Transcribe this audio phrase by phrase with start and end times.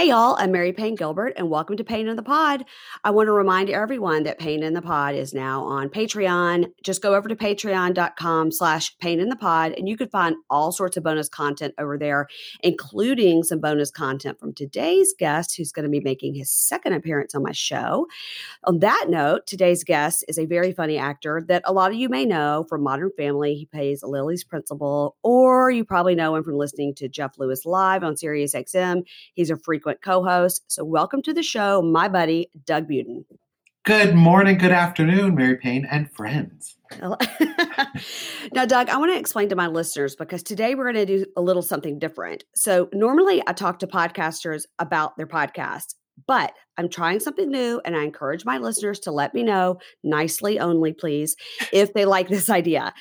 [0.00, 2.64] Hey, y'all, I'm Mary Payne Gilbert, and welcome to Pain in the Pod.
[3.04, 6.72] I want to remind everyone that Pain in the Pod is now on Patreon.
[6.82, 10.72] Just go over to patreon.com slash pain in the pod, and you can find all
[10.72, 12.28] sorts of bonus content over there,
[12.60, 17.34] including some bonus content from today's guest, who's going to be making his second appearance
[17.34, 18.06] on my show.
[18.64, 22.08] On that note, today's guest is a very funny actor that a lot of you
[22.08, 23.54] may know from Modern Family.
[23.54, 28.02] He plays Lily's principal, or you probably know him from listening to Jeff Lewis Live
[28.02, 29.02] on Sirius XM.
[29.34, 30.64] He's a free frequent co host.
[30.68, 33.24] So, welcome to the show, my buddy, Doug Budin.
[33.84, 36.76] Good morning, good afternoon, Mary Payne and friends.
[38.52, 41.26] now, Doug, I want to explain to my listeners because today we're going to do
[41.36, 42.44] a little something different.
[42.54, 45.94] So, normally I talk to podcasters about their podcast,
[46.26, 50.60] but I'm trying something new and I encourage my listeners to let me know, nicely
[50.60, 51.34] only, please,
[51.72, 52.92] if they like this idea.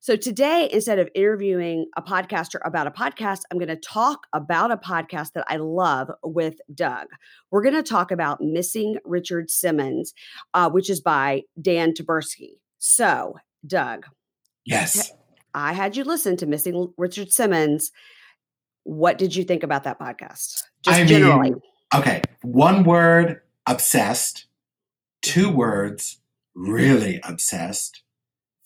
[0.00, 4.70] So today, instead of interviewing a podcaster about a podcast, I'm going to talk about
[4.70, 7.08] a podcast that I love with Doug.
[7.50, 10.14] We're going to talk about Missing Richard Simmons,
[10.54, 12.58] uh, which is by Dan Taberski.
[12.78, 13.34] So,
[13.66, 14.06] Doug.
[14.64, 15.12] Yes.
[15.52, 17.90] I had you listen to Missing Richard Simmons.
[18.84, 20.62] What did you think about that podcast?
[20.84, 21.50] Just I generally.
[21.50, 21.60] Mean,
[21.92, 22.22] okay.
[22.42, 24.46] One word obsessed,
[25.22, 26.20] two words
[26.54, 28.02] really obsessed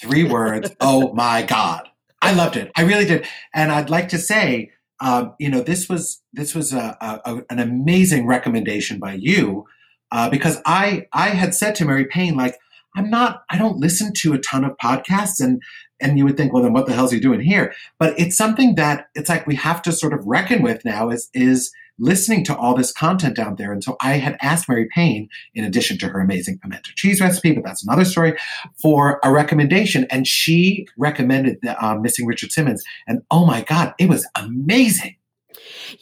[0.03, 0.71] three words.
[0.81, 1.89] oh my God.
[2.21, 2.71] I loved it.
[2.77, 3.27] I really did.
[3.55, 7.59] And I'd like to say, um, you know, this was this was a, a, an
[7.59, 9.67] amazing recommendation by you
[10.13, 12.57] uh, because I I had said to Mary Payne like
[12.95, 15.61] I'm not I don't listen to a ton of podcasts and
[16.01, 17.75] and you would think well then what the hell's he doing here?
[17.99, 21.29] But it's something that it's like we have to sort of reckon with now is
[21.35, 21.73] is
[22.03, 23.73] listening to all this content out there.
[23.73, 27.53] And so I had asked Mary Payne, in addition to her amazing pimento cheese recipe,
[27.53, 28.37] but that's another story,
[28.81, 30.07] for a recommendation.
[30.11, 32.83] And she recommended the, um, Missing Richard Simmons.
[33.07, 35.17] And oh my God, it was amazing.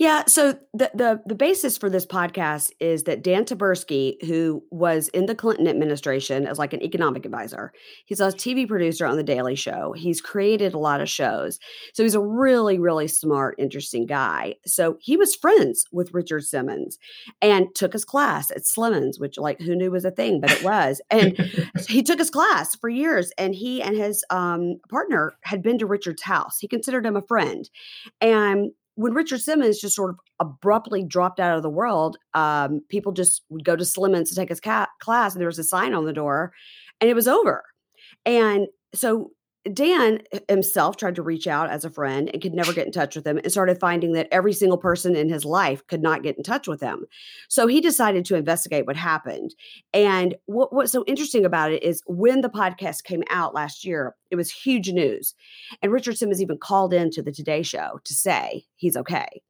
[0.00, 0.24] Yeah.
[0.28, 5.26] So the, the the basis for this podcast is that Dan Taberski, who was in
[5.26, 7.70] the Clinton administration as like an economic advisor,
[8.06, 9.92] he's a TV producer on the Daily Show.
[9.92, 11.58] He's created a lot of shows.
[11.92, 14.54] So he's a really, really smart, interesting guy.
[14.64, 16.98] So he was friends with Richard Simmons
[17.42, 20.64] and took his class at Slimmons, which like who knew was a thing, but it
[20.64, 21.02] was.
[21.10, 21.36] And
[21.88, 23.32] he took his class for years.
[23.36, 26.58] And he and his um, partner had been to Richard's house.
[26.58, 27.69] He considered him a friend.
[28.22, 28.70] And
[29.00, 33.43] when Richard Simmons just sort of abruptly dropped out of the world, um, people just
[33.49, 36.05] would go to Slimmons to take his ca- class, and there was a sign on
[36.05, 36.53] the door,
[37.00, 37.65] and it was over.
[38.27, 39.31] And so
[39.71, 43.15] Dan himself tried to reach out as a friend and could never get in touch
[43.15, 46.37] with him and started finding that every single person in his life could not get
[46.38, 47.04] in touch with him.
[47.48, 49.54] So he decided to investigate what happened.
[49.93, 54.16] And what, what's so interesting about it is when the podcast came out last year,
[54.31, 55.34] it was huge news.
[55.82, 59.43] And Richard Simmons even called in to the Today Show to say he's okay.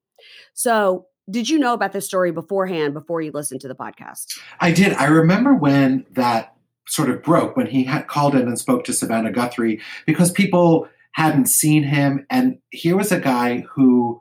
[0.55, 4.39] So did you know about this story beforehand before you listened to the podcast?
[4.59, 4.93] I did.
[4.95, 6.57] I remember when that
[6.91, 10.89] sort of broke when he had called in and spoke to Savannah Guthrie because people
[11.13, 12.27] hadn't seen him.
[12.31, 14.21] And here was a guy who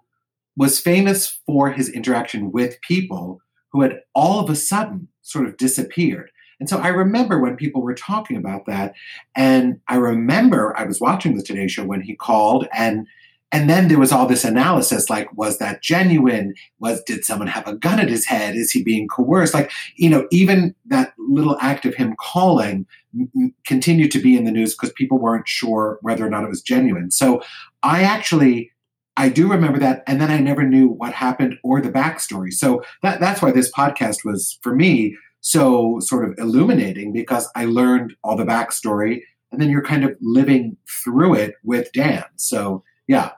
[0.56, 3.42] was famous for his interaction with people
[3.72, 6.32] who had all of a sudden sort of disappeared.
[6.60, 8.94] And so I remember when people were talking about that.
[9.36, 13.08] And I remember I was watching the Today Show when he called and
[13.52, 16.54] and then there was all this analysis like was that genuine?
[16.80, 18.56] Was did someone have a gun at his head?
[18.56, 19.54] Is he being coerced?
[19.54, 24.46] Like you know even that little act of him calling m- continued to be in
[24.46, 27.12] the news because people weren't sure whether or not it was genuine.
[27.12, 27.42] So
[27.82, 28.72] i actually
[29.18, 32.54] i do remember that and then i never knew what happened or the backstory.
[32.54, 37.66] So that, that's why this podcast was for me so sort of illuminating because i
[37.66, 39.22] learned all the backstory
[39.52, 42.26] and then you're kind of living through it with dan.
[42.36, 43.32] So yeah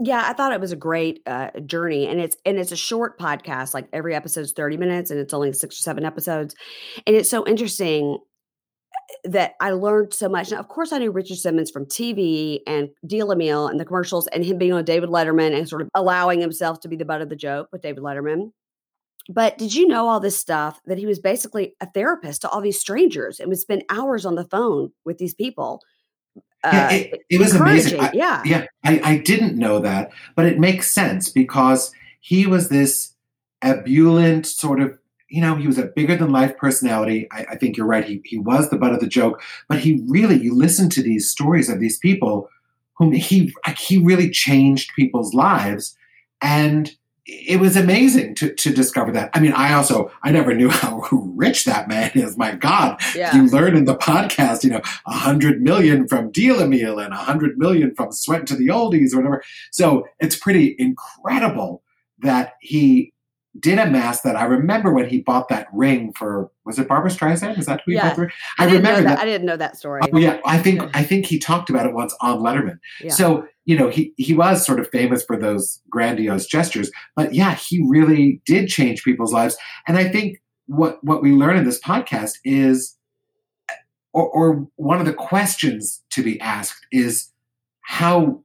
[0.00, 3.18] yeah i thought it was a great uh, journey and it's and it's a short
[3.18, 6.54] podcast like every episode is 30 minutes and it's only six or seven episodes
[7.06, 8.18] and it's so interesting
[9.24, 10.50] eh, that I learned so much.
[10.50, 14.26] Now, of course, I knew Richard Simmons from TV and Deal Meal and the commercials
[14.28, 17.22] and him being on David Letterman and sort of allowing himself to be the butt
[17.22, 18.52] of the joke with David Letterman.
[19.28, 22.62] But did you know all this stuff that he was basically a therapist to all
[22.62, 25.80] these strangers and would spend hours on the phone with these people
[26.64, 28.00] yeah, uh, it, it was amazing.
[28.00, 28.66] I, yeah, yeah.
[28.84, 33.14] I, I didn't know that, but it makes sense because he was this
[33.62, 37.28] ebullient sort of you know, he was a bigger than life personality.
[37.30, 38.04] I, I, think you're right.
[38.04, 41.30] He, he was the butt of the joke, but he really, you listen to these
[41.30, 42.48] stories of these people
[42.96, 45.96] whom he, he really changed people's lives.
[46.40, 46.90] And
[47.30, 49.28] it was amazing to, to discover that.
[49.34, 52.38] I mean, I also, I never knew how rich that man is.
[52.38, 53.36] My God, yeah.
[53.36, 57.12] you learn in the podcast, you know, a hundred million from Deal a Meal and
[57.12, 59.42] a hundred million from Sweat to the Oldies or whatever.
[59.70, 61.82] So it's pretty incredible
[62.20, 63.12] that he
[63.60, 64.36] did amass that.
[64.36, 67.58] I remember when he bought that ring for was it Barbra Streisand?
[67.58, 68.08] Is that who he Yeah.
[68.08, 68.16] bought?
[68.16, 68.30] the ring?
[68.58, 69.16] I, I, remember that.
[69.16, 69.18] that.
[69.18, 70.02] I didn't know that story.
[70.12, 72.78] Oh yeah, I think I think he talked about it once on Letterman.
[73.00, 73.12] Yeah.
[73.12, 77.54] So you know he he was sort of famous for those grandiose gestures, but yeah,
[77.54, 79.56] he really did change people's lives.
[79.86, 82.96] And I think what what we learn in this podcast is,
[84.12, 87.30] or, or one of the questions to be asked is
[87.82, 88.42] how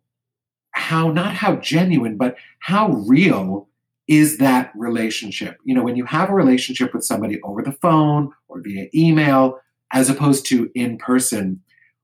[0.72, 3.68] how not how genuine, but how real
[4.08, 5.58] is that relationship?
[5.64, 9.60] You know, when you have a relationship with somebody over the phone or via email,
[9.92, 11.62] as opposed to in person,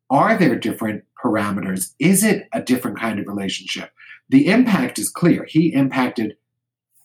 [0.10, 1.94] are there different parameters?
[2.00, 3.92] Is it a different kind of relationship?
[4.30, 5.46] The impact is clear.
[5.48, 6.38] He impacted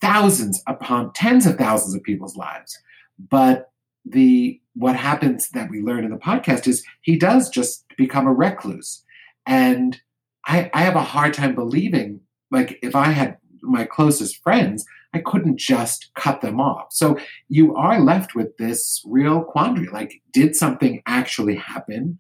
[0.01, 2.79] thousands upon tens of thousands of people's lives.
[3.19, 3.71] But
[4.05, 8.33] the what happens that we learn in the podcast is he does just become a
[8.33, 9.03] recluse.
[9.47, 10.01] And
[10.47, 12.21] I, I have a hard time believing,
[12.51, 16.93] like, if I had my closest friends, I couldn't just cut them off.
[16.93, 17.19] So
[17.49, 19.89] you are left with this real quandary.
[19.89, 22.19] Like, did something actually happen?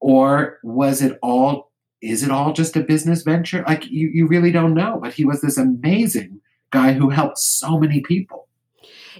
[0.00, 3.64] Or was it all, is it all just a business venture?
[3.66, 4.98] Like, you, you really don't know.
[5.02, 6.40] But he was this amazing
[6.70, 8.48] guy who helped so many people.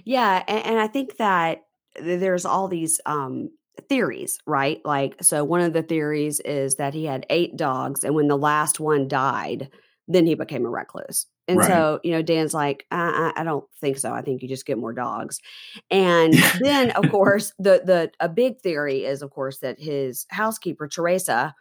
[0.05, 1.63] Yeah, and, and I think that
[2.01, 3.49] there's all these um
[3.89, 4.79] theories, right?
[4.85, 8.37] Like, so one of the theories is that he had eight dogs, and when the
[8.37, 9.69] last one died,
[10.13, 11.25] then he became a recluse.
[11.47, 11.67] And Right.
[11.67, 14.11] so, you know, Dan's like, I, I, I don't think so.
[14.13, 15.39] I think you just get more dogs.
[15.91, 20.87] And then, of course, the the a big theory is, of course, that his housekeeper
[20.87, 21.53] Teresa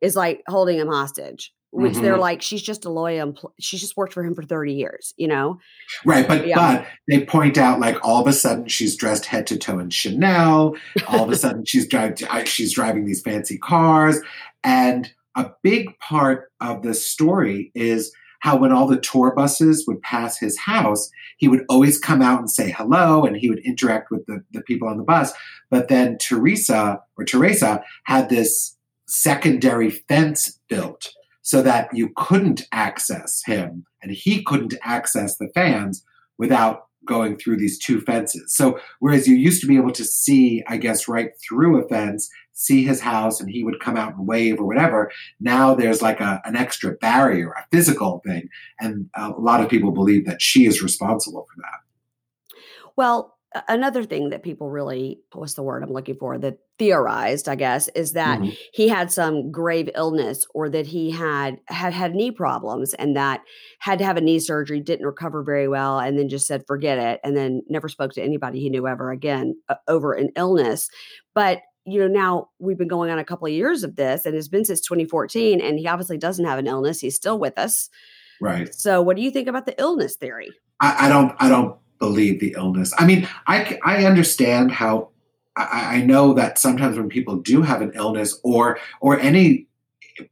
[0.00, 1.52] is like holding him hostage.
[1.74, 2.20] Which they're Mhm.
[2.20, 3.32] like, she's just a loyal.
[3.32, 5.58] Empl- she's just worked for him for thirty years, you know.
[6.04, 6.56] Right, but Yeah.
[6.82, 9.88] but they point out like all of a sudden she's dressed head to toe in
[9.88, 10.76] Chanel.
[11.08, 14.20] All of a sudden she's driving she's driving these fancy cars,
[14.62, 20.02] and a big part of the story is how when all the tour buses would
[20.02, 24.10] pass his house, he would always come out and say hello, and he would interact
[24.10, 25.32] with the, the people on the bus.
[25.70, 28.76] But then Teresa or Teresa had this
[29.06, 31.12] secondary fence built
[31.42, 36.04] so that you couldn't access him and he couldn't access the fans
[36.38, 38.54] without going through these two fences.
[38.54, 42.30] So whereas you used to be able to see, I guess, right through a fence,
[42.52, 45.10] see his house, and he would come out and wave or whatever,
[45.40, 48.48] now there's like a, an extra barrier, a physical thing.
[48.80, 52.56] And a lot of people believe that she is responsible for that.
[52.94, 53.36] Well,
[53.68, 57.88] another thing that people really, what's the word I'm looking for, that theorized, I guess,
[57.88, 58.56] is that Mhm.
[58.72, 63.42] he had some grave illness or that he had had had knee problems and that
[63.78, 66.98] had to have a knee surgery, didn't recover very well, and then just said forget
[66.98, 70.88] it, and then never spoke to anybody he knew ever again uh, over an illness.
[71.34, 74.36] But you know, now we've been going on a couple of years of this, and
[74.36, 77.00] it's been since 2014, and he obviously doesn't have an illness.
[77.00, 77.90] He's still with us.
[78.40, 78.72] Right.
[78.72, 80.50] So, what do you think about the illness theory?
[80.80, 82.92] I, I don't I don't believe the illness.
[82.98, 85.10] I mean, I, I understand how
[85.54, 89.68] I, I know that sometimes when people do have an illness or or any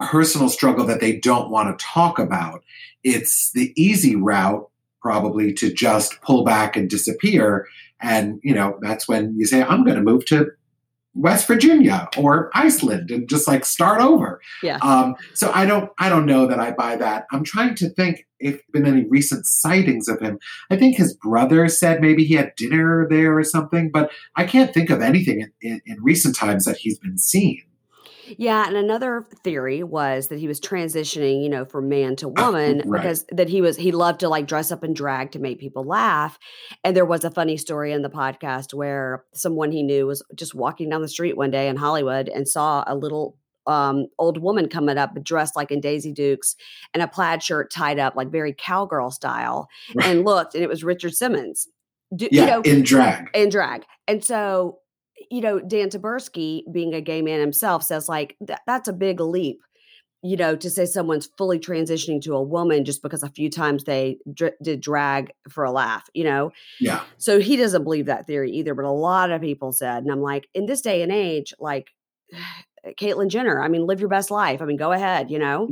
[0.00, 2.64] personal struggle that they don't want to talk about,
[3.04, 4.68] it's the easy route
[5.00, 7.68] probably to just pull back and disappear.
[8.00, 10.50] And you know that's when you say I'm going to move to
[11.14, 14.40] West Virginia or Iceland and just like start over.
[14.60, 14.78] Yeah.
[14.82, 17.26] Um, so I don't I don't know that I buy that.
[17.30, 20.38] I'm trying to think if been any recent sightings of him.
[20.70, 24.72] I think his brother said maybe he had dinner there or something, but I can't
[24.72, 27.62] think of anything in, in, in recent times that he's been seen.
[28.38, 32.82] Yeah, and another theory was that he was transitioning, you know, from man to woman
[32.86, 33.02] right.
[33.02, 35.84] because that he was he loved to like dress up and drag to make people
[35.84, 36.38] laugh.
[36.84, 40.54] And there was a funny story in the podcast where someone he knew was just
[40.54, 43.36] walking down the street one day in Hollywood and saw a little
[43.66, 46.56] um old woman coming up dressed like in Daisy Dukes
[46.94, 50.06] and a plaid shirt tied up like very cowgirl style Right.
[50.08, 51.66] and looked and it was Richard Simmons.
[52.16, 53.28] Do, Yeah, you know, in drag.
[53.34, 53.84] and drag.
[54.08, 54.78] And so,
[55.30, 59.20] you know, Dan Taberski, being a gay man himself, says like that, that's a big
[59.20, 59.60] leap.
[60.22, 63.84] You know, to say someone's fully transitioning to a woman just because a few times
[63.84, 66.50] they dr- did drag for a laugh, you know.
[66.78, 67.02] Yeah.
[67.16, 70.20] So he doesn't believe that theory either, but a lot of people said, and I'm
[70.20, 71.86] like, in this day and age, like
[72.98, 74.62] Caitlyn Jenner, I mean, live your best life.
[74.62, 75.68] I mean, go ahead, you know.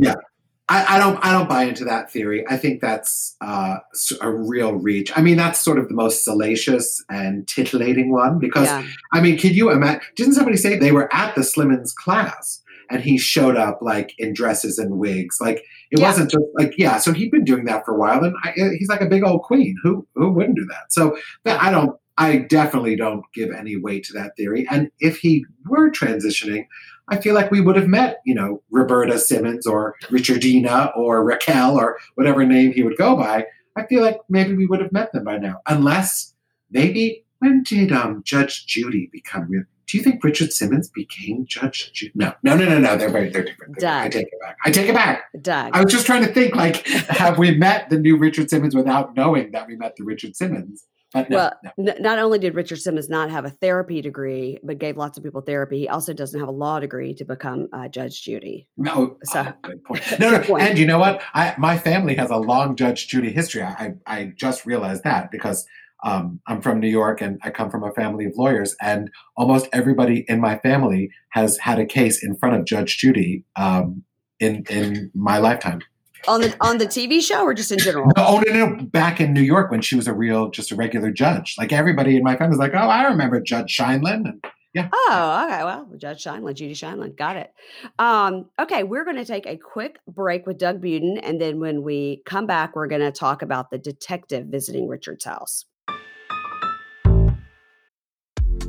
[0.70, 2.44] I, I don't I don't buy into that theory.
[2.48, 3.78] I think that's uh,
[4.20, 5.10] a real reach.
[5.16, 8.84] I mean, that's sort of the most salacious and titillating one because Yeah,
[9.14, 10.02] I mean, could you imagine?
[10.14, 14.34] Didn't somebody say they were at the Slimmons class and he showed up like in
[14.34, 15.40] dresses and wigs?
[15.40, 16.06] Like it Yeah.
[16.06, 16.98] wasn't just like yeah.
[16.98, 19.42] So he'd been doing that for a while, and I, he's like a big old
[19.44, 19.74] queen.
[19.82, 20.92] Who who wouldn't do that?
[20.92, 21.96] So that, I don't.
[22.18, 24.66] I definitely don't give any weight to that theory.
[24.70, 26.66] And if he were transitioning,
[27.08, 31.78] I feel like we would have met, you know, Roberta Simmons or Richardina or Raquel
[31.78, 33.46] or whatever name he would go by.
[33.76, 35.60] I feel like maybe we would have met them by now.
[35.66, 36.34] Unless
[36.70, 39.64] maybe when did um, Judge Judy become real?
[39.86, 42.12] Do you think Richard Simmons became Judge Judy?
[42.14, 42.96] No, no, no, no, no.
[42.96, 43.78] They're very, they're different.
[43.78, 44.56] They're, I take it back.
[44.64, 45.22] I take it back.
[45.40, 45.70] Doug.
[45.72, 49.16] I was just trying to think, like, have we met the new Richard Simmons without
[49.16, 50.84] knowing that we met the Richard Simmons?
[51.12, 51.92] But no, well, no.
[51.92, 55.24] n- not only did Richard Simmons not have a therapy degree, but gave lots of
[55.24, 58.66] people therapy, he also doesn't have a law degree to become uh, Judge Judy.
[58.76, 60.02] No, So- oh, good point.
[60.20, 60.62] No, no, point.
[60.64, 61.22] and you know what?
[61.34, 63.62] I my family has a long Judge Judy history.
[63.62, 65.66] I I, I just realized that because
[66.04, 69.68] um, I'm from New York and I come from a family of lawyers, and almost
[69.72, 74.04] everybody in my family has had a case in front of Judge Judy um,
[74.40, 75.80] in in my lifetime.
[76.26, 78.10] On the on the TV show or just in general?
[78.16, 78.84] Oh no, no, no!
[78.86, 82.16] Back in New York when she was a real, just a regular judge, like everybody
[82.16, 84.44] in my family was like, "Oh, I remember Judge Sheindlin." And
[84.92, 85.64] Oh, okay.
[85.64, 87.16] Well, Judge Sheindlin, Judy Sheindlin.
[87.16, 87.52] Got it.
[87.98, 91.18] Um, okay, we're going to take a quick break with Doug Budin.
[91.22, 95.24] And then when we come back, we're going to talk about the detective visiting Richard's
[95.24, 95.64] house.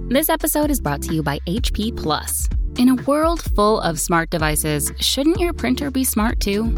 [0.07, 2.49] This episode is brought to you by HP Plus.
[2.77, 6.77] In a world full of smart devices, shouldn't your printer be smart too?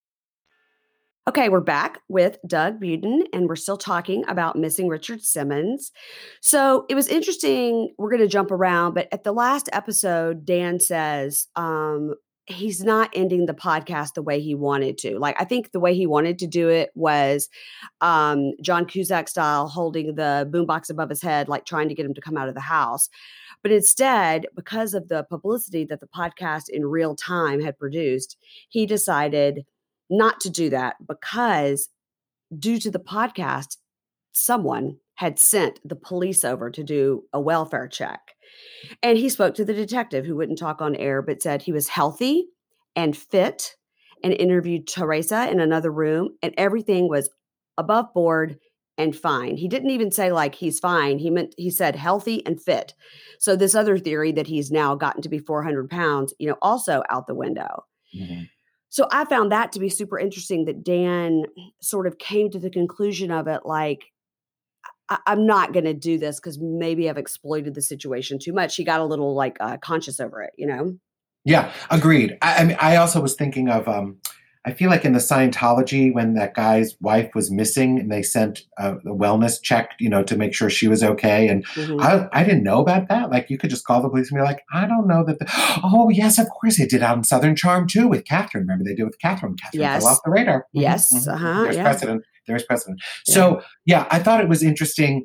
[1.29, 5.91] Okay, we're back with Doug Budin, and we're still talking about missing Richard Simmons.
[6.41, 7.93] So it was interesting.
[7.99, 12.15] We're going to jump around, but at the last episode, Dan says um,
[12.47, 15.19] he's not ending the podcast the way he wanted to.
[15.19, 17.49] Like, I think the way he wanted to do it was
[18.01, 22.15] um, John Cusack style, holding the boombox above his head, like trying to get him
[22.15, 23.09] to come out of the house.
[23.61, 28.37] But instead, because of the publicity that the podcast in real time had produced,
[28.69, 29.67] he decided
[30.11, 31.89] not to do that because
[32.57, 33.77] due to the podcast,
[34.33, 38.19] someone had sent the police over to do a welfare check.
[39.01, 41.87] And he spoke to the detective who wouldn't talk on air, but said he was
[41.87, 42.47] healthy
[42.95, 43.75] and fit
[44.23, 47.29] and interviewed Teresa in another room, and everything was
[47.77, 48.59] above board
[48.97, 49.57] and fine.
[49.57, 51.17] He didn't even say like he's fine.
[51.17, 52.93] He meant he said healthy and fit.
[53.39, 57.01] So this other theory that he's now gotten to be 400 pounds, you know, also
[57.09, 57.85] out the window.
[58.15, 58.43] Mm-hmm.
[58.91, 61.45] So I found that to be super interesting that Dan
[61.81, 64.03] sort of came to the conclusion of it like,
[65.09, 68.75] I- I'm not going to do this because maybe I've exploited the situation too much.
[68.75, 70.97] He got a little like uh, conscious over it, you know?
[71.45, 72.37] Yeah, agreed.
[72.41, 73.87] I, I mean, I also was thinking of.
[73.87, 74.17] Um,
[74.63, 78.61] I feel like in the Scientology, when that guy's wife was missing, and they sent
[78.77, 81.47] a, a wellness check, you know, to make sure she was okay.
[81.47, 81.99] And Mhm.
[81.99, 83.31] I, I didn't know about that.
[83.31, 85.47] Like, you could just call the police and be like, "I don't know that." The,
[85.83, 88.63] oh, yes, of course they did out in Southern Charm too with Catherine.
[88.65, 89.55] Remember they did with Catherine.
[89.55, 90.03] Catherine Yes.
[90.03, 90.59] fell off the radar.
[90.75, 91.33] Mhm, Yes, mhm.
[91.33, 91.83] uh-huh, There's yeah.
[91.83, 92.23] precedent.
[92.47, 93.01] There's precedent.
[93.25, 95.23] So yeah, I thought it was interesting.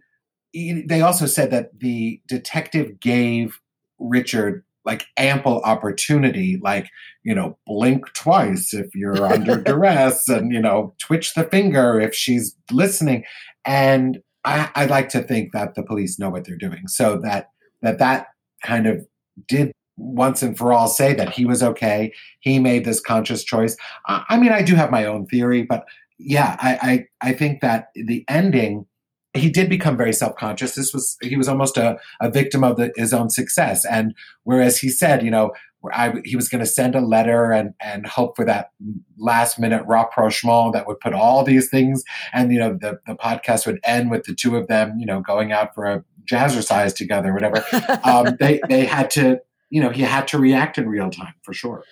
[0.55, 3.59] They also said that the detective gave
[3.99, 6.89] Richard like ample opportunity, like,
[7.25, 12.15] you know, blink twice if you're under duress and, you know, twitch the finger if
[12.15, 13.25] she's listening.
[13.65, 16.87] And I, I like to think that the police know what they're doing.
[16.87, 17.51] So that
[17.83, 18.29] that that
[18.65, 19.07] kind of
[19.49, 22.13] did once and for all say that he was okay.
[22.41, 23.77] He made this conscious choice.
[24.07, 25.85] I, I mean, I do have my own theory, but
[26.19, 28.87] yeah, I, I, I think that the ending,
[29.37, 30.75] he did become very self-conscious.
[30.75, 33.85] This was he was almost a, a victim of the, his own success.
[33.85, 34.15] And
[34.45, 35.53] whereas he said, you know,
[35.93, 38.71] I, he was going to send a letter and and hope for that
[39.19, 42.03] last minute rapprochement that would put all these things,
[42.33, 45.21] and you know, the the podcast would end with the two of them, you know,
[45.21, 47.65] going out for a jazzercise together, whatever.
[48.05, 49.41] Um, they they had to,
[49.71, 51.83] you know, he had to react in real time for sure.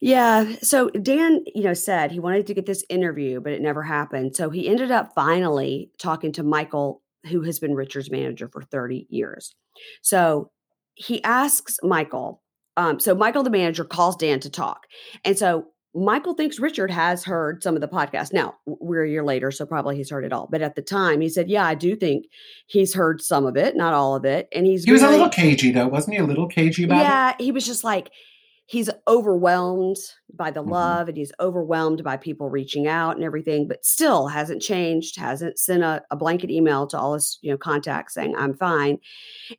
[0.00, 0.54] Yeah.
[0.62, 4.36] So Dan, you know, said he wanted to get this interview, but it never happened.
[4.36, 9.06] So he ended up finally talking to Michael, who has been Richard's manager for 30
[9.08, 9.54] years.
[10.02, 10.50] So
[10.94, 12.42] he asks Michael,
[12.76, 14.86] um, so Michael, the manager, calls Dan to talk.
[15.24, 18.32] And so Michael thinks Richard has heard some of the podcast.
[18.32, 20.48] Now, we're a year later, so probably he's heard it all.
[20.50, 22.26] But at the time, he said, Yeah, I do think
[22.66, 24.48] he's heard some of it, not all of it.
[24.52, 26.20] And he's He was a little cagey though, wasn't he?
[26.20, 27.04] A little cagey about it.
[27.04, 28.10] yeah, he was just like
[28.66, 29.96] he's overwhelmed
[30.32, 30.70] by the Mhm.
[30.70, 35.58] love and he's overwhelmed by people reaching out and everything, but still hasn't changed, hasn't
[35.58, 38.98] sent a, a blanket email to all his, you know, contacts saying I'm fine.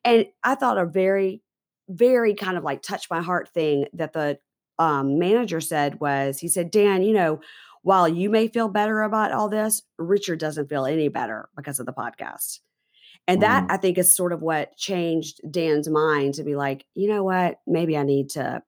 [0.04, 1.42] And I thought a very,
[1.88, 4.40] very kind of like touch my heart thing that the
[4.80, 7.40] um, manager said was he said, Dan, you know,
[7.84, 11.86] while you may feel better about all this, Richard doesn't feel any better because of
[11.86, 12.60] the podcast.
[13.28, 13.72] And that mm.
[13.72, 17.60] I think is sort of what changed Dan's mind to be like, you know what,
[17.68, 18.64] maybe I need to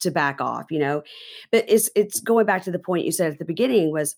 [0.00, 1.02] to back off, you know.
[1.50, 4.16] But it's it's going back to the point you said at the beginning was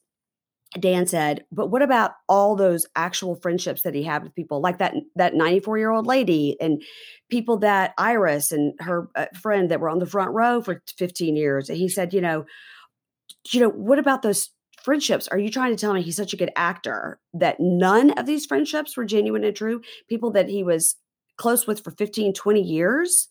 [0.78, 4.78] Dan said, but what about all those actual friendships that he had with people like
[4.78, 6.80] that that 94 year old lady and
[7.28, 11.34] people that Iris and her uh, friend that were on the front row for 15
[11.34, 11.68] years?
[11.68, 12.44] And he said, you know,
[13.50, 14.50] you know, what about those
[14.84, 15.26] friendships?
[15.28, 18.46] Are you trying to tell me he's such a good actor that none of these
[18.46, 19.80] friendships were genuine and true?
[20.08, 20.94] People that he was
[21.36, 23.28] close with for 15, 20 years?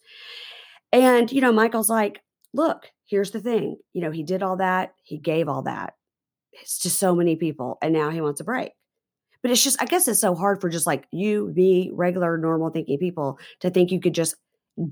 [0.91, 2.21] And, you know, Michael's like,
[2.53, 3.77] look, here's the thing.
[3.93, 5.93] You know, he did all that, he gave all that
[6.53, 8.71] it's to so many people and now he wants a break
[9.41, 12.69] but it's just i guess it's so hard for just like you me regular normal
[12.69, 14.35] thinking people to think you could just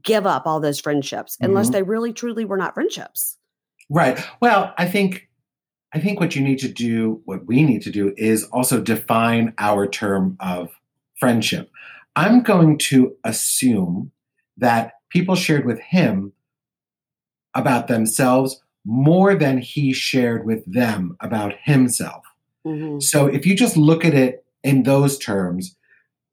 [0.04, 1.46] give up all those friendships mm-hmm.
[1.46, 3.38] unless they really truly were not friendships
[3.90, 5.28] right well i think
[5.94, 9.54] i think what you need to do what we need to do is also define
[9.58, 10.70] our term of
[11.20, 11.72] friendship
[12.16, 14.12] i'm going to assume
[14.58, 16.34] that people shared with him
[17.58, 22.24] about themselves more than he shared with them about himself.
[22.66, 23.00] Mm-hmm.
[23.02, 25.76] So if you just look at it in those terms,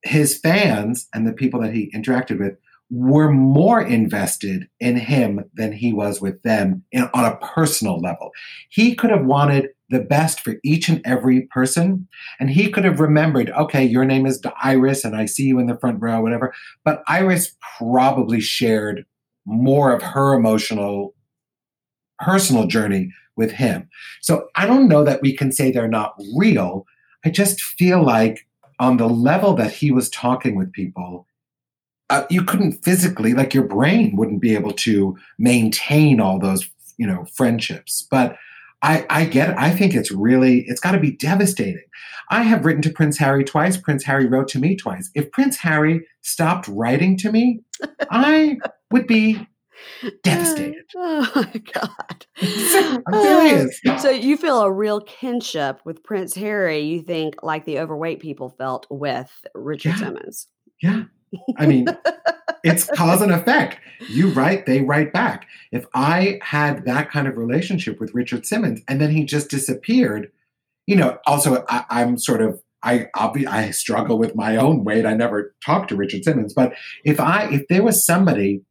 [0.03, 2.57] his fans and the people that he interacted with
[2.91, 8.31] were more invested in him than he was with them in, on a personal level.
[8.69, 12.07] He could have wanted the best for each and every person.
[12.39, 15.67] And he could have remembered, okay, your name is Iris and I see you in
[15.67, 16.55] the front row, whatever.
[16.85, 19.07] But Iris probably shared
[19.47, 21.14] more of her emotional
[22.19, 23.89] personal journey with him.
[24.21, 26.87] So I don't know that we can say they're not real.
[27.25, 28.47] I just feel like
[28.79, 31.27] on the level that he was talking with people,
[32.11, 37.07] uh, you couldn't physically, like your brain wouldn't be able to maintain all those, you
[37.07, 38.07] know, friendships.
[38.11, 38.37] But
[38.83, 39.57] I, I get it.
[39.59, 41.85] I think it's really, it's got to be devastating.
[42.31, 43.79] I have written to Prince Harry twice.
[43.79, 45.11] Prince Harry wrote to me twice.
[45.15, 47.61] If Prince Harry stopped writing to me,
[48.11, 48.59] I
[48.91, 49.47] would be
[50.23, 50.85] devastated.
[50.97, 52.27] Oh, my God.
[52.41, 53.81] I'm oh, serious.
[54.03, 58.51] So you feel a real kinship with Prince Harry, you think like the overweight people
[58.51, 59.97] felt with Richard yeah.
[59.97, 60.47] Simmons.
[60.81, 61.05] Yeah.
[61.59, 61.87] I mean,
[62.63, 63.79] it's cause and effect.
[64.09, 65.47] You write, they write back.
[65.73, 70.31] If I had that kind of relationship with Richard Simmons and then he just disappeared,
[70.87, 75.07] you know, also I, I'm sort of I obvi- I struggle with my own weight.
[75.07, 78.63] I never talked to Richard Simmons, but if I if there was somebody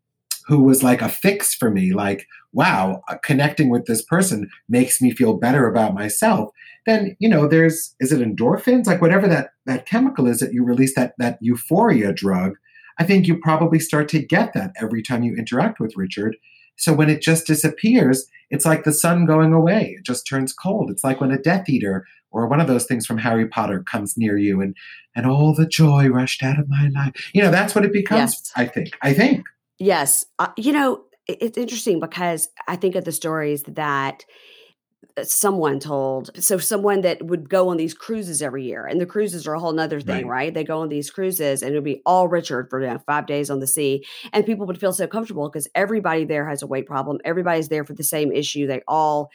[0.45, 5.01] who was like a fix for me, like, wow, uh, connecting with this person makes
[5.01, 6.49] me feel better about myself,
[6.85, 8.85] then, you know, there's, is it endorphins?
[8.85, 12.53] Like whatever that, that chemical is that you release that, that euphoria drug,
[12.99, 16.35] I think you probably start to get that every time you interact with Richard.
[16.75, 19.95] So when it just disappears, it's like the sun going away.
[19.97, 20.91] It just turns cold.
[20.91, 24.17] It's like when a Death Eater or one of those things from Harry Potter comes
[24.17, 24.75] near you and
[25.15, 27.13] and all the joy rushed out of my life.
[27.33, 28.51] You know, that's what it becomes, yes.
[28.55, 28.89] I think.
[29.01, 29.45] I think.
[29.79, 30.25] Yes.
[30.39, 34.25] Uh, you know, it's interesting because I think of the stories that
[35.17, 39.05] uh, someone told so someone that would go on these cruises every year and the
[39.05, 40.53] cruises are a whole nother thing right, right?
[40.53, 43.27] they go on these cruises and it would be all richard for you know, five
[43.27, 46.67] days on the sea and people would feel so comfortable because everybody there has a
[46.67, 49.29] weight problem everybody's there for the same issue they all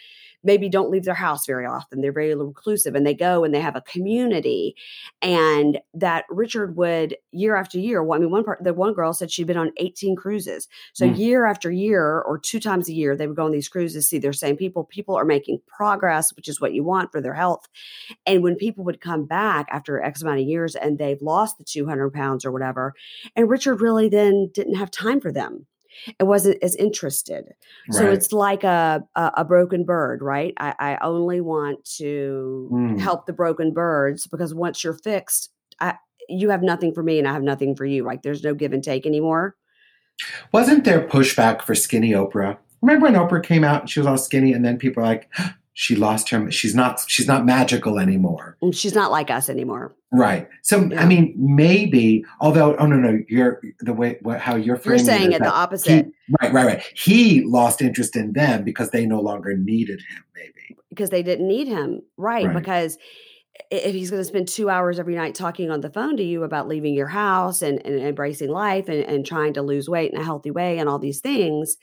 [0.44, 2.01] maybe don't leave their house very often.
[2.01, 4.77] They're very reclusive and they go and they have a community.
[5.20, 9.12] And that Richard would year after year, well, I mean, one part, the one girl
[9.12, 10.68] said she'd been on 18 cruises.
[10.92, 11.18] So mm.
[11.18, 14.18] year after year or two times a year, they would go on these cruises, see
[14.18, 14.85] their same people.
[14.85, 17.66] People are making progress, which is what you want for their health.
[18.27, 21.64] And when people would come back after X amount of years and they've lost the
[21.64, 22.94] 200 pounds or whatever,
[23.35, 25.66] and Richard really then didn't have time for them
[26.19, 27.45] it wasn't as interested.
[27.91, 27.99] Right.
[27.99, 30.55] So it's like a, a, a broken bird, right?
[30.59, 32.99] I, I only want to mm.
[32.99, 35.95] help the broken birds because once you're fixed, I,
[36.29, 38.05] you have nothing for me and I have nothing for you.
[38.05, 39.57] Like there's no give and take anymore.
[40.53, 42.59] Wasn't there pushback for skinny Oprah?
[42.83, 45.29] Remember when Oprah came out and she was all skinny, and then people are like,
[45.81, 48.57] she lost her she's not she's not magical anymore.
[48.61, 49.95] Mm, she's not like us anymore.
[50.11, 50.49] Right.
[50.62, 51.01] So yeah.
[51.01, 55.31] i mean maybe although oh no no you're the way what, how you're you're saying
[55.31, 56.83] it, the opposite he, right right right.
[56.97, 60.77] He lost interest in them because they no longer needed him maybe.
[60.88, 62.03] Because they didn't need him.
[62.17, 62.57] Right, right.
[62.57, 62.99] because
[63.71, 66.43] if he's going to spend two hours every night talking on the phone to you
[66.43, 70.19] about leaving your house and, and embracing life and, and trying to lose weight in
[70.19, 71.77] a healthy way and all these things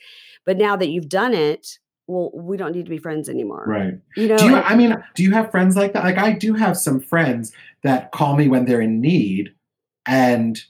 [0.44, 3.64] but now that you've done it well, we don't need to be friends anymore.
[3.66, 3.94] Right.
[4.16, 6.04] You know, do you, I mean, do you have friends like that?
[6.04, 9.52] Like, I do have some friends that call me when they're in need,
[10.06, 10.60] and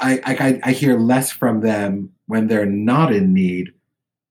[0.00, 3.72] I, I, I hear less from them when they're not in need,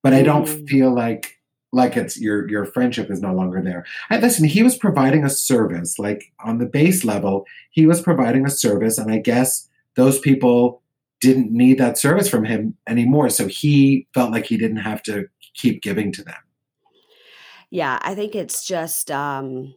[0.01, 0.67] but I don't mm.
[0.67, 1.39] feel like
[1.71, 3.85] like it's your your friendship is no longer there.
[4.09, 8.45] And listen, he was providing a service, like on the base level, he was providing
[8.45, 10.81] a service, and I guess those people
[11.21, 13.29] didn't need that service from him anymore.
[13.29, 16.35] So he felt like he didn't have to keep giving to them.
[17.69, 19.73] Yeah, I think it's just um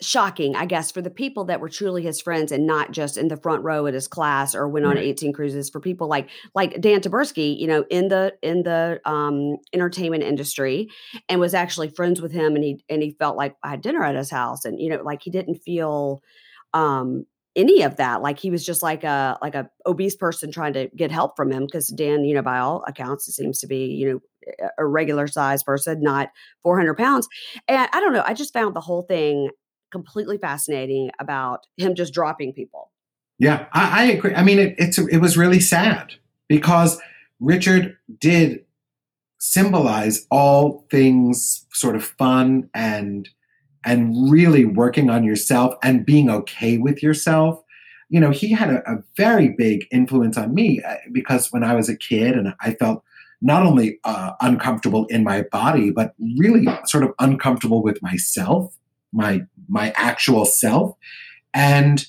[0.00, 3.28] shocking, I guess, for the people that were truly his friends and not just in
[3.28, 5.04] the front row at his class or went on Right.
[5.04, 9.56] 18 cruises for people like like Dan Taberski, you know, in the in the um
[9.72, 10.88] entertainment industry
[11.28, 14.02] and was actually friends with him and he and he felt like I had dinner
[14.04, 16.22] at his house and you know, like he didn't feel
[16.74, 20.72] um any of that like he was just like a like a obese person trying
[20.72, 23.66] to get help from him because dan you know by all accounts it seems to
[23.66, 24.20] be you know
[24.78, 26.30] a regular size person not
[26.62, 27.28] 400 pounds
[27.68, 29.50] and I don't know, I just found the whole thing
[29.90, 32.90] completely fascinating about him just dropping people.
[33.38, 34.34] Yeah, I, I agree.
[34.34, 36.14] I mean, it, it's it was really sad
[36.48, 36.98] because
[37.40, 38.64] Richard did
[39.38, 43.28] symbolize all things sort of fun and
[43.84, 47.62] and really working on yourself and being okay with yourself.
[48.08, 51.74] You know, he had a, a very big influence on me uh, because when I
[51.74, 53.02] was a kid and I felt
[53.40, 58.76] not only uh, uncomfortable in my body, but really sort of uncomfortable with myself,
[59.12, 60.96] my my actual self,
[61.52, 62.06] and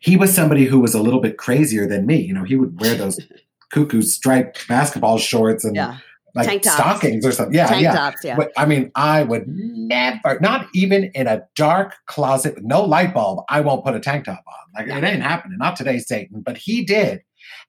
[0.00, 2.16] he was somebody who was a little bit crazier than me.
[2.16, 3.20] You know, he would wear those
[3.72, 5.98] cuckoo striped basketball shorts and Yeah.
[6.34, 6.76] Like Tank tops.
[6.76, 7.54] stockings or something.
[7.54, 7.92] Yeah, Tank yeah.
[7.92, 8.36] tops, yeah.
[8.36, 13.12] But I mean, I would never, not even in a dark closet with no light
[13.12, 14.86] bulb, I won't put a tank top on.
[14.86, 15.58] Like it ain't happening.
[15.58, 16.40] Not today, Satan.
[16.40, 17.20] But he did,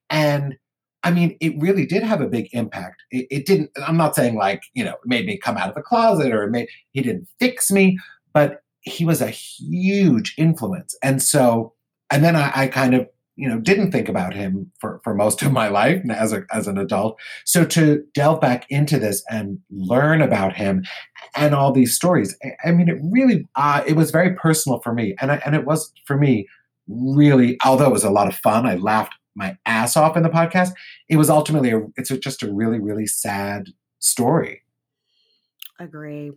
[0.08, 0.56] and
[1.02, 3.02] I mean, it really did have a big impact.
[3.10, 3.70] It, it didn't.
[3.86, 6.44] I'm not saying like you know, it made me come out of the closet or
[6.44, 7.98] it made he didn't fix me,
[8.32, 10.96] but he was a huge influence.
[11.02, 11.74] And so,
[12.10, 15.42] and then I, I kind of you know didn't think about him for for most
[15.42, 17.18] of my life as a as an adult.
[17.44, 20.84] So to delve back into this and learn about him
[21.36, 24.94] and all these stories, I, I mean, it really uh, it was very personal for
[24.94, 26.46] me, and I, and it was for me
[26.86, 27.56] really.
[27.64, 30.70] Although it was a lot of fun, I laughed my ass off in the podcast.
[31.08, 33.68] It was ultimately a, it's a, just a really really sad
[33.98, 34.62] story.
[35.80, 36.30] Agree.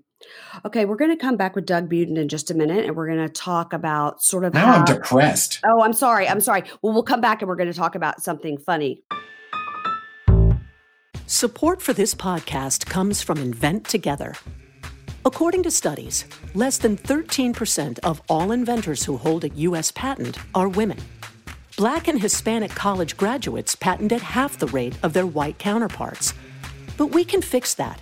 [0.65, 3.07] Okay, we're going to come back with Doug Budin in just a minute and we're
[3.07, 5.59] going to talk about sort of Now how I'm depressed.
[5.65, 6.27] Oh, I'm sorry.
[6.27, 6.63] I'm sorry.
[6.81, 9.03] Well, we'll come back and we're going to talk about something funny.
[11.27, 14.33] Support for this podcast comes from Invent Together.
[15.25, 16.25] According to studies,
[16.55, 19.91] less than 13% of all inventors who hold a U.S.
[19.91, 20.97] patent are women.
[21.75, 26.33] Black and Hispanic college graduates patent at half the rate of their white counterparts.
[26.97, 28.01] But we can fix that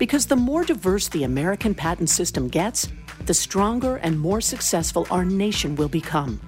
[0.00, 2.88] Because the more diverse the American patent system gets,
[3.26, 6.40] the stronger and more successful our nation will become.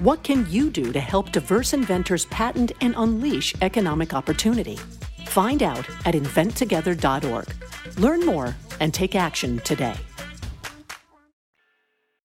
[0.00, 4.76] What can you do to help diverse inventors patent and unleash economic opportunity?
[5.28, 7.46] Find out at inventtogether.org.
[7.98, 9.96] Learn more and take action today.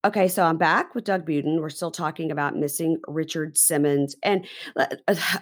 [0.04, 1.62] Okay, so I'm back with Doug Budin.
[1.62, 4.18] We're still talking about missing Richard Simmons.
[4.24, 4.46] And
[4.76, 4.88] uh,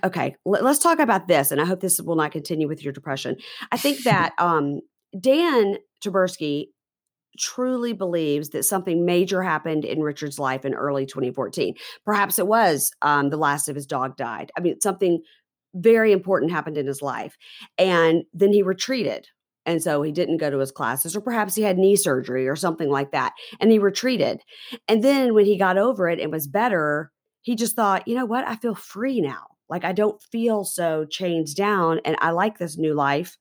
[0.04, 1.52] okay, let- let's talk about this.
[1.52, 3.38] And I hope this will not continue with your depression.
[3.72, 4.82] I think that um,
[5.20, 6.68] Dan Taberski
[7.38, 11.76] truly believes that something major happened in Richard's life in early 2014.
[12.06, 14.52] Perhaps it was um, the last of his dog died.
[14.58, 15.22] I mean, something
[15.76, 17.38] very important happened in his life.
[17.78, 19.28] And then he retreated.
[19.66, 22.56] And so he didn't go to his classes, or perhaps he had knee surgery or
[22.56, 23.34] something like that.
[23.60, 24.42] And he retreated.
[24.88, 28.26] And then when he got over it and was better, he just thought, you know
[28.26, 28.48] what?
[28.48, 29.46] I feel free now.
[29.70, 33.38] Like I don't feel so chained down and I like this new life.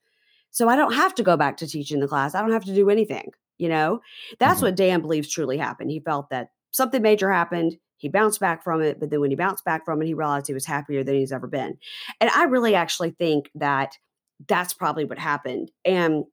[0.56, 2.34] So I don't have to go back to teaching the class.
[2.34, 3.30] I don't have to do anything.
[3.58, 4.00] You know,
[4.38, 4.62] that's Mhm.
[4.62, 5.90] what Dan believes truly happened.
[5.90, 7.76] He felt that something major happened.
[7.98, 8.98] He bounced back from it.
[8.98, 11.30] But then when he bounced back from it, he realized he was happier than he's
[11.30, 11.76] ever been.
[12.22, 13.98] And I really actually think that
[14.48, 15.72] that's probably what happened.
[15.84, 16.24] And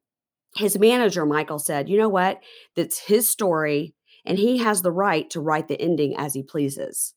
[0.56, 2.40] his manager, Michael, said, you know what?
[2.78, 3.94] That's his story.
[4.24, 7.14] And he has the right to write the ending as he pleases.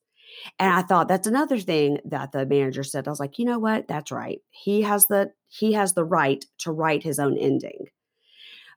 [0.58, 3.06] And I thought that's another thing that the manager said.
[3.06, 3.88] I was like, you know what?
[3.88, 4.40] That's right.
[4.50, 7.86] He has the he has the right to write his own ending.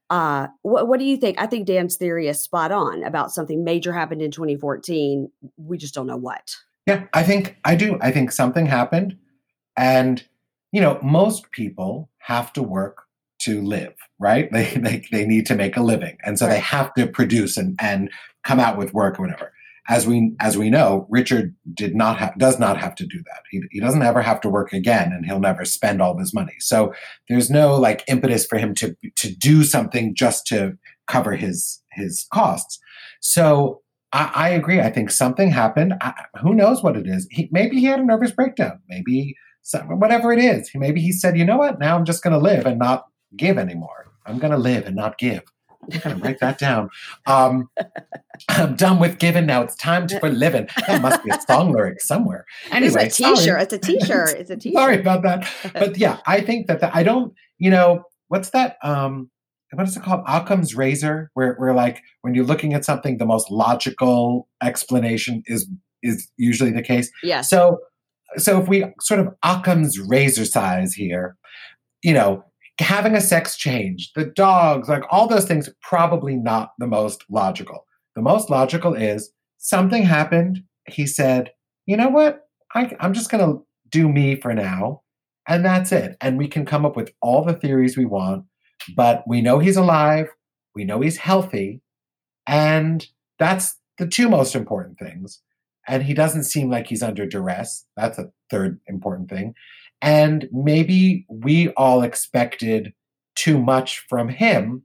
[0.09, 1.39] Uh, what, what do you think?
[1.39, 5.31] I think Dan's theory is spot on about something major happened in 2014.
[5.57, 6.55] We just don't know what.
[6.87, 7.99] Yeah, I think I do.
[8.01, 9.17] I think something happened.
[9.77, 10.23] And,
[10.71, 13.03] you know, most people have to work
[13.43, 14.49] to live, right?
[14.51, 16.17] They, they, they need to make a living.
[16.23, 18.09] And so they have to produce and, and
[18.43, 19.53] come out with work or whatever.
[19.89, 23.41] As we as we know, Richard did not have does not have to do that.
[23.49, 26.55] He, he doesn't ever have to work again, and he'll never spend all his money.
[26.59, 26.93] So
[27.27, 32.27] there's no like impetus for him to to do something just to cover his his
[32.31, 32.79] costs.
[33.19, 33.81] So
[34.13, 34.79] I, I agree.
[34.79, 35.95] I think something happened.
[36.01, 37.27] I, who knows what it is?
[37.31, 38.79] He, maybe he had a nervous breakdown.
[38.87, 39.35] Maybe
[39.87, 40.69] whatever it is.
[40.73, 41.79] Maybe he said, you know what?
[41.79, 44.11] Now I'm just going to live and not give anymore.
[44.25, 45.43] I'm going to live and not give.
[45.83, 46.89] I'm going to write that down.
[47.25, 47.69] Um,
[48.49, 49.61] I'm done with giving now.
[49.61, 50.67] It's time to, for living.
[50.87, 52.45] That must be a song lyric somewhere.
[52.71, 53.37] Anyway, it's a t-shirt.
[53.37, 53.63] Sorry.
[53.63, 54.29] It's a t-shirt.
[54.37, 54.77] It's a t-shirt.
[54.77, 55.47] sorry about that.
[55.73, 57.33] But yeah, I think that the, I don't.
[57.57, 58.77] You know, what's that?
[58.83, 59.29] Um,
[59.73, 60.23] what is it called?
[60.27, 65.69] Occam's razor, where where like when you're looking at something, the most logical explanation is
[66.01, 67.11] is usually the case.
[67.23, 67.41] Yeah.
[67.41, 67.79] So
[68.37, 71.35] so if we sort of Occam's razor size here,
[72.01, 72.43] you know,
[72.79, 77.85] having a sex change, the dogs, like all those things, probably not the most logical.
[78.15, 80.63] The most logical is something happened.
[80.87, 81.51] He said,
[81.85, 82.47] you know what?
[82.73, 85.01] I, I'm just going to do me for now.
[85.47, 86.15] And that's it.
[86.21, 88.45] And we can come up with all the theories we want,
[88.95, 90.27] but we know he's alive.
[90.75, 91.81] We know he's healthy.
[92.45, 93.05] And
[93.39, 95.41] that's the two most important things
[95.89, 97.85] and he doesn't seem like he's under duress.
[97.97, 99.55] That's a third important thing.
[100.01, 102.93] And maybe we all expected
[103.35, 104.83] too much from him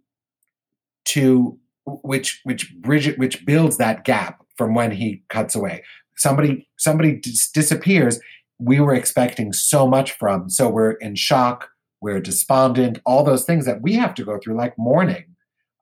[1.06, 5.82] to which which bridge which builds that gap from when he cuts away.
[6.16, 8.20] Somebody somebody dis- disappears.
[8.58, 11.70] We were expecting so much from, so we're in shock,
[12.00, 15.24] we're despondent, all those things that we have to go through, like mourning.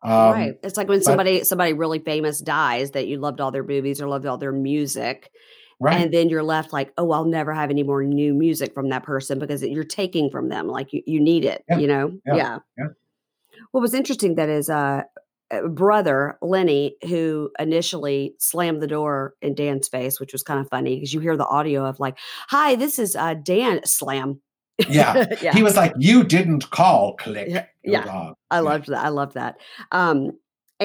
[0.02, 0.58] Um, right.
[0.62, 4.00] It's like when but, somebody somebody really famous dies that you loved all their movies
[4.00, 5.30] or loved all their music.
[5.78, 6.00] Right.
[6.00, 9.02] And then you're left like, oh, I'll never have any more new music from that
[9.02, 10.68] person because you're taking from them.
[10.68, 11.78] Like you, you need it, yeah.
[11.78, 12.18] you know?
[12.24, 12.36] Yeah.
[12.36, 12.58] yeah.
[12.78, 12.86] yeah.
[13.72, 15.02] What was interesting that is uh
[15.68, 20.96] brother Lenny, who initially slammed the door in Dan's face, which was kind of funny
[20.96, 24.40] because you hear the audio of like, "Hi, this is uh, Dan." Slam,
[24.88, 25.26] yeah.
[25.42, 25.52] yeah.
[25.52, 27.48] He was like, You didn't call click.
[27.48, 27.66] Yeah.
[27.84, 28.32] yeah.
[28.50, 29.04] I loved that.
[29.04, 29.56] I loved that.
[29.90, 30.32] Um,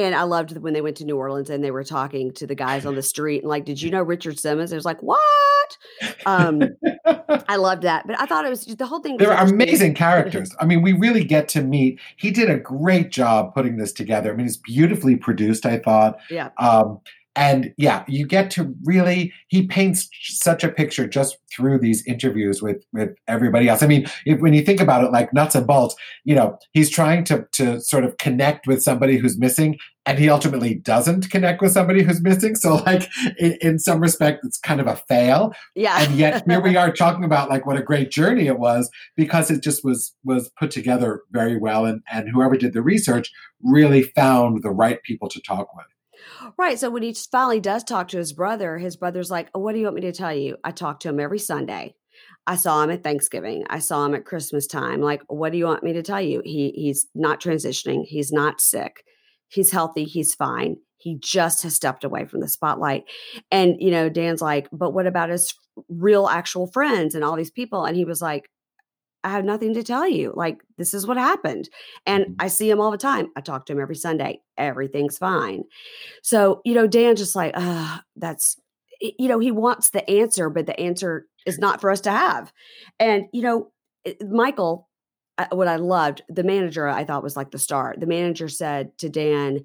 [0.04, 2.56] and I loved when they went to New Orleans and they were talking to the
[2.56, 4.72] guys on the street and like, did you know Richard Simmons?
[4.72, 5.78] It was like, what?
[6.26, 6.64] Um,
[7.48, 9.18] I loved that, but I thought it was the whole thing.
[9.18, 10.56] They're amazing characters.
[10.60, 12.00] I mean, we really get to meet.
[12.16, 14.32] He did a great job putting this together.
[14.32, 15.66] I mean, it's beautifully produced.
[15.66, 16.20] I thought.
[16.30, 16.50] Yeah.
[16.58, 17.00] Um,
[17.38, 22.62] and yeah you get to really he paints such a picture just through these interviews
[22.62, 23.84] with with everybody else.
[23.84, 25.96] I mean if, when you think about it like nuts and bolts
[26.26, 30.30] you know he's trying to to sort of connect with somebody who's missing and he
[30.30, 32.56] ultimately doesn't connect with somebody who's missing.
[32.56, 35.54] So like in, in some respect it's kind of a fail.
[35.76, 36.02] Yeah.
[36.02, 39.52] And yet here we are talking about like what a great journey it was because
[39.52, 44.02] it just was was put together very well and and whoever did the research really
[44.02, 45.86] found the right people to talk with
[46.58, 46.80] Right.
[46.80, 49.80] So when he finally does talk to his brother, his brother's like, oh, What do
[49.80, 50.58] you want me to tell you?
[50.64, 51.96] I talk to him every Sunday.
[52.46, 53.66] I saw him at Thanksgiving.
[53.70, 55.02] I saw him at Christmas time.
[55.02, 56.42] Like, what do you want me to tell you?
[56.44, 58.06] He he's not transitioning.
[58.06, 59.04] He's not sick.
[59.50, 60.06] He's healthy.
[60.06, 60.78] He's fine.
[60.98, 63.04] He just has stepped away from the spotlight.
[63.52, 65.54] And you know, Dan's like, but what about his
[65.90, 67.86] real actual friends and all these people?
[67.86, 68.50] And he was like,
[69.24, 70.34] I have nothing to tell you.
[70.36, 71.70] Like, this is what happened.
[72.06, 72.34] And mm-hmm.
[72.40, 73.28] I see him all the time.
[73.36, 74.42] I talk to him every Sunday.
[74.58, 75.64] Everything's fine.
[76.24, 78.58] So, you know, Dan just like, uh, that's,
[79.02, 82.52] you know, he wants the answer, but the answer is not for us to have.
[83.00, 83.72] And, you know,
[84.22, 84.88] Michael,
[85.52, 87.96] what I loved, the manager I thought was like the star.
[87.98, 89.64] The manager said to Dan,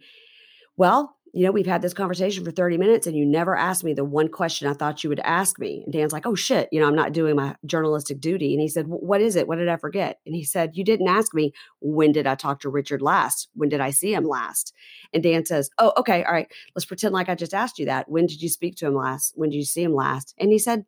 [0.77, 3.95] Well, you know, we've had this conversation for 30 minutes and you never asked me
[3.95, 5.83] the one question I thought you would ask me.
[5.85, 8.53] And Dan's like, oh shit, you know, I'm not doing my journalistic duty.
[8.53, 9.49] And he said, what is it?
[9.49, 10.21] What did I forget?
[10.27, 13.49] And he said, you didn't ask me, when did I talk to Richard last?
[13.55, 14.75] When did I see him last?
[15.14, 18.11] And Dan says, oh, okay, all right, let's pretend like I just asked you that.
[18.11, 19.33] When did you speak to him last?
[19.35, 20.35] When did you see him last?
[20.38, 20.85] And he said,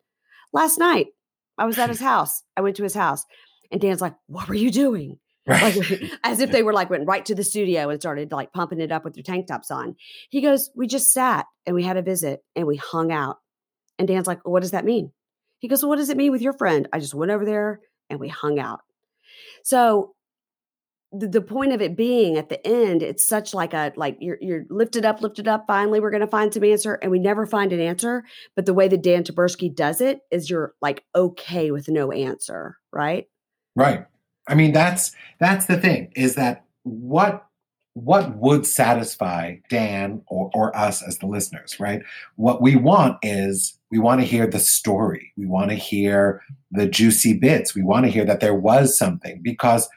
[0.53, 1.09] last night.
[1.57, 2.43] I was at his house.
[2.57, 3.25] I went to his house.
[3.71, 5.19] And Dan's like, what were you doing?
[5.49, 5.77] Right.
[5.77, 8.81] Like, as if they were like went right to the studio and started like pumping
[8.81, 9.95] it up with their tank tops on.
[10.31, 13.37] He goes, We just sat and we had a visit and we hung out.
[13.99, 15.13] And Dan's like, well, What does that mean?
[15.59, 16.89] He goes, well, What does it mean with your friend?
[16.95, 18.81] I just went over there and we hung out.
[19.65, 20.15] So
[21.13, 24.39] the, the point of it being at the end, it's such like a like you're
[24.41, 25.65] you're lifted up, lifted up.
[25.67, 28.25] Finally, we're gonna find some answer, and we never find an answer.
[28.57, 32.79] But the way that Dan Taberski does it is you're like okay with no answer,
[32.93, 33.27] right?
[33.77, 34.07] Right.
[34.47, 37.47] I mean, that's that's the thing is that what
[37.95, 42.03] what would satisfy Dan or, or us as the listeners, right?
[42.35, 45.33] What we want is we want to hear the story.
[45.37, 47.75] We want to hear the juicy bits.
[47.75, 49.89] We want to hear that there was something because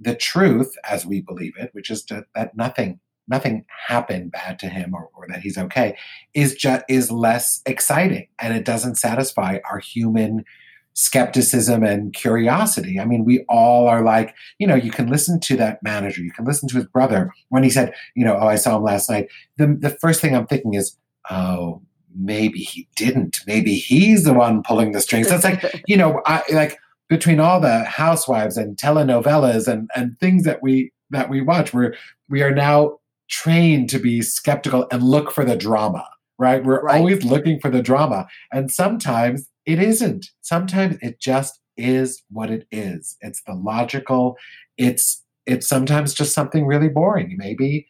[0.00, 4.68] the truth, as we believe it, which is to, that nothing nothing happened bad to
[4.68, 5.96] him or, or that he's okay
[6.34, 10.44] is just is less exciting and it doesn't satisfy our human
[10.94, 12.98] skepticism and curiosity.
[12.98, 16.32] I mean, we all are like, you know, you can listen to that manager, you
[16.32, 19.10] can listen to his brother when he said, you know, oh, I saw him last
[19.10, 19.28] night.
[19.58, 20.96] The the first thing I'm thinking is,
[21.30, 21.82] oh,
[22.16, 23.40] maybe he didn't.
[23.46, 25.28] Maybe he's the one pulling the strings.
[25.28, 26.78] That's like, you know, I like
[27.08, 31.94] between all the housewives and telenovelas and and things that we that we watch, we're
[32.28, 36.06] we are now trained to be skeptical and look for the drama.
[36.38, 36.64] Right?
[36.64, 36.98] We're right.
[36.98, 38.26] always looking for the drama.
[38.52, 40.26] And sometimes it isn't.
[40.40, 43.16] Sometimes it just is what it is.
[43.20, 44.36] It's the logical.
[44.76, 47.36] It's it's sometimes just something really boring.
[47.36, 47.86] Maybe,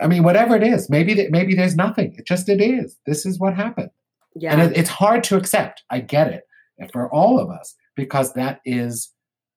[0.00, 0.88] I mean, whatever it is.
[0.88, 2.14] Maybe that maybe there's nothing.
[2.16, 2.96] It just it is.
[3.06, 3.90] This is what happened.
[4.34, 4.52] Yeah.
[4.52, 5.82] And it, it's hard to accept.
[5.90, 6.44] I get it
[6.92, 9.12] for all of us because that is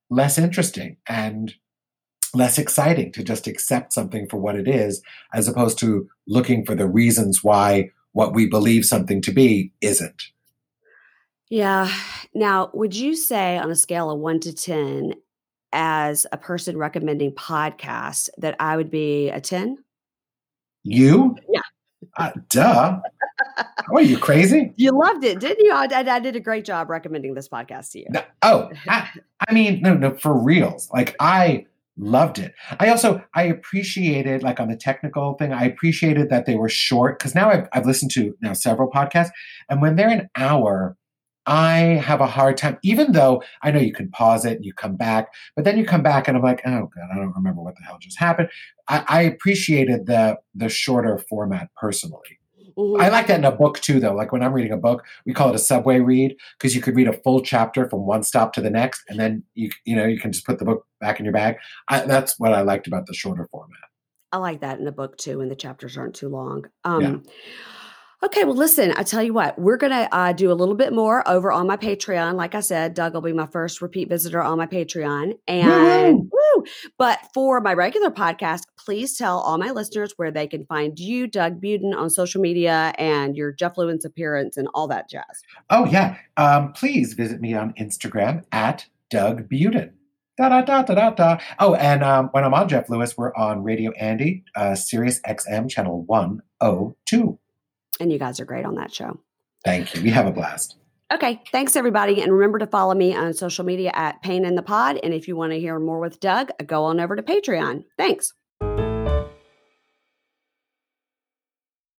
[0.09, 1.53] less interesting and
[2.33, 5.01] less exciting to just accept something for what it is
[5.33, 10.23] as opposed to looking for the reasons why what we believe something to be isn't.
[11.51, 11.93] Yeah.
[12.33, 15.13] Now, would you say on a scale of one to 10,
[15.73, 19.77] as a person recommending podcasts, that I would be a 10?
[20.83, 21.35] You?
[21.49, 21.59] Yeah.
[22.17, 22.99] Uh, duh.
[23.89, 24.71] What are you crazy?
[24.77, 25.73] You loved it, didn't you?
[25.73, 28.05] I, I, I, did a great job recommending this podcast to you.
[28.09, 29.09] No, oh, I,
[29.47, 30.89] I mean, no, no, for reals.
[30.93, 31.65] Like I
[31.97, 32.53] loved it.
[32.79, 35.51] I also I appreciated like on the technical thing.
[35.51, 38.89] I appreciated that they were short because now I've, I've listened to you now several
[38.89, 39.31] podcasts,
[39.69, 40.95] and when they're an hour,
[41.45, 44.73] I have a hard time, even though I know you can pause it and you
[44.73, 47.62] come back, but then you come back and I'm like, oh god, I don't remember
[47.62, 48.49] what the hell just happened.
[48.88, 52.39] I, I appreciated the the shorter format personally.
[52.77, 53.01] Mm-hmm.
[53.01, 54.13] I like that in a book too, though.
[54.13, 56.95] Like when I'm reading a book, we call it a subway read because you could
[56.95, 60.06] read a full chapter from one stop to the next, and then you you know
[60.06, 61.58] you can just put the book back in your bag.
[61.89, 63.80] I, that's what I liked about the shorter format.
[64.32, 66.65] I like that in a book too, and the chapters aren't too long.
[66.84, 67.17] Um, yeah.
[68.23, 70.93] Okay, well, listen, I tell you what, we're going to uh, do a little bit
[70.93, 72.36] more over on my Patreon.
[72.36, 75.39] Like I said, Doug will be my first repeat visitor on my Patreon.
[75.47, 76.63] And woo!
[76.99, 81.25] But for my regular podcast, please tell all my listeners where they can find you,
[81.25, 85.41] Doug Budin, on social media and your Jeff Lewis appearance and all that jazz.
[85.71, 86.17] Oh, yeah.
[86.38, 89.93] Um, please visit me on Instagram at Doug Budin.
[90.38, 91.38] Da, da, da, da, da, da.
[91.57, 95.69] Oh, and um, when I'm on Jeff Lewis, we're on Radio Andy, uh, Sirius XM,
[95.71, 97.39] channel 102.
[97.99, 99.19] And you guys are great on that show.
[99.63, 100.01] Thank you.
[100.01, 100.77] We have a blast.
[101.12, 101.41] Okay.
[101.51, 102.21] Thanks, everybody.
[102.21, 104.97] And remember to follow me on social media at Pain in the Pod.
[105.04, 107.84] And if you want to hear more with Doug, go on over to Patreon.
[107.97, 108.34] Thanks.